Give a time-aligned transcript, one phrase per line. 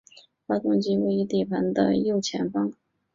[0.47, 2.73] 发动机位于底盘的右前方。